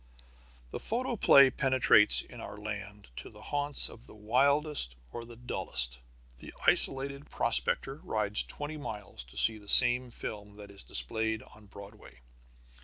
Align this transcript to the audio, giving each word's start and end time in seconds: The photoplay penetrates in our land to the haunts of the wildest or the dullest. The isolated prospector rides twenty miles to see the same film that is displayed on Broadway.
The 0.71 0.79
photoplay 0.79 1.51
penetrates 1.51 2.21
in 2.23 2.41
our 2.41 2.57
land 2.57 3.11
to 3.17 3.29
the 3.29 3.39
haunts 3.43 3.87
of 3.87 4.07
the 4.07 4.15
wildest 4.15 4.95
or 5.11 5.25
the 5.25 5.35
dullest. 5.35 5.99
The 6.39 6.55
isolated 6.65 7.29
prospector 7.29 7.97
rides 8.03 8.41
twenty 8.41 8.77
miles 8.77 9.23
to 9.25 9.37
see 9.37 9.59
the 9.59 9.69
same 9.69 10.09
film 10.09 10.55
that 10.55 10.71
is 10.71 10.81
displayed 10.83 11.43
on 11.43 11.67
Broadway. 11.67 12.19